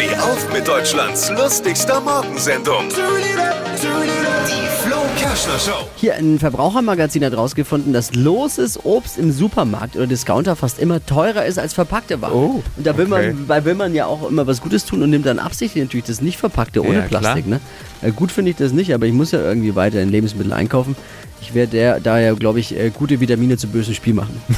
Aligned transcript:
Steh 0.00 0.16
auf 0.16 0.50
mit 0.50 0.66
Deutschlands 0.66 1.30
lustigster 1.30 2.00
Morgensendung. 2.00 2.88
Die 2.88 4.68
Flo 4.82 4.96
Kerschner 5.18 5.58
Show. 5.58 5.88
Hier 5.96 6.14
ein 6.14 6.38
Verbrauchermagazin 6.38 7.22
hat 7.22 7.36
rausgefunden, 7.36 7.92
dass 7.92 8.14
loses 8.14 8.82
Obst 8.82 9.18
im 9.18 9.30
Supermarkt 9.30 9.96
oder 9.96 10.06
Discounter 10.06 10.56
fast 10.56 10.78
immer 10.78 11.04
teurer 11.04 11.44
ist 11.44 11.58
als 11.58 11.74
verpackte 11.74 12.22
Ware. 12.22 12.34
Oh, 12.34 12.62
und 12.78 12.86
da 12.86 12.96
will, 12.96 13.12
okay. 13.12 13.34
man, 13.34 13.48
weil 13.48 13.66
will 13.66 13.74
man 13.74 13.94
ja 13.94 14.06
auch 14.06 14.26
immer 14.26 14.46
was 14.46 14.62
Gutes 14.62 14.86
tun 14.86 15.02
und 15.02 15.10
nimmt 15.10 15.26
dann 15.26 15.38
absichtlich 15.38 15.84
natürlich 15.84 16.06
das 16.06 16.22
nicht 16.22 16.38
verpackte 16.38 16.82
ohne 16.82 17.00
Ja. 17.00 17.02
Plastik. 17.02 17.46
Ne? 17.46 17.60
Äh, 18.00 18.12
gut 18.12 18.32
finde 18.32 18.52
ich 18.52 18.56
das 18.56 18.72
nicht, 18.72 18.94
aber 18.94 19.04
ich 19.04 19.12
muss 19.12 19.32
ja 19.32 19.42
irgendwie 19.42 19.74
weiter 19.74 20.00
in 20.00 20.08
Lebensmittel 20.08 20.54
einkaufen. 20.54 20.96
Ich 21.42 21.52
werde 21.52 22.00
daher, 22.02 22.34
glaube 22.36 22.60
ich, 22.60 22.74
äh, 22.74 22.88
gute 22.88 23.20
Vitamine 23.20 23.58
zu 23.58 23.66
bösem 23.66 23.92
Spiel 23.92 24.14
machen. 24.14 24.40